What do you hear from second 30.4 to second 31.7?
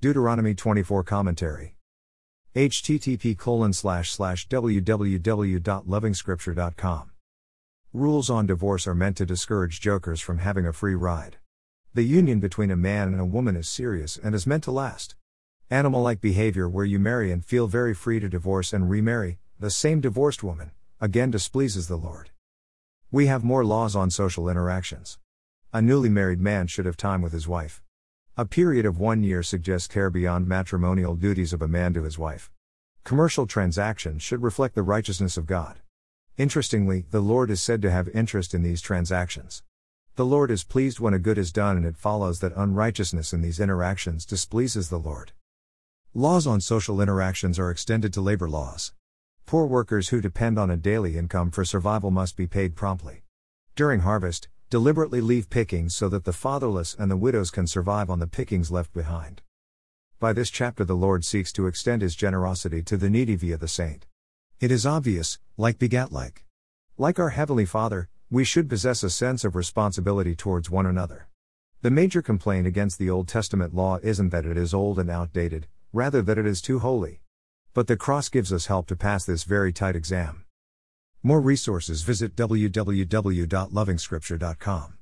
matrimonial duties of a